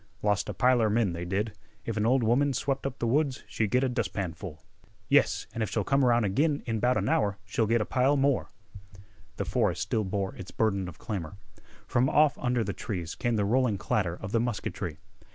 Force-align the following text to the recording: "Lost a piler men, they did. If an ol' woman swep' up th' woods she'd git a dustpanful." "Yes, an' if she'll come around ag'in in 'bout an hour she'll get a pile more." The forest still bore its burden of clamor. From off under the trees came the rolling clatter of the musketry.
"Lost 0.23 0.49
a 0.49 0.53
piler 0.55 0.89
men, 0.91 1.13
they 1.13 1.25
did. 1.25 1.53
If 1.85 1.95
an 1.95 2.07
ol' 2.07 2.17
woman 2.17 2.53
swep' 2.53 2.87
up 2.87 2.97
th' 2.97 3.03
woods 3.03 3.43
she'd 3.47 3.69
git 3.69 3.83
a 3.83 3.87
dustpanful." 3.87 4.57
"Yes, 5.09 5.45
an' 5.53 5.61
if 5.61 5.69
she'll 5.69 5.83
come 5.83 6.03
around 6.03 6.25
ag'in 6.25 6.63
in 6.65 6.79
'bout 6.79 6.97
an 6.97 7.07
hour 7.07 7.37
she'll 7.45 7.67
get 7.67 7.81
a 7.81 7.85
pile 7.85 8.17
more." 8.17 8.49
The 9.37 9.45
forest 9.45 9.83
still 9.83 10.03
bore 10.03 10.33
its 10.37 10.49
burden 10.49 10.87
of 10.87 10.97
clamor. 10.97 11.37
From 11.85 12.09
off 12.09 12.35
under 12.39 12.63
the 12.63 12.73
trees 12.73 13.13
came 13.13 13.35
the 13.35 13.45
rolling 13.45 13.77
clatter 13.77 14.15
of 14.19 14.31
the 14.31 14.39
musketry. 14.39 14.97